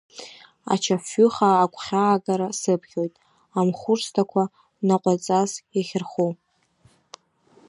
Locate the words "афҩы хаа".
0.99-1.59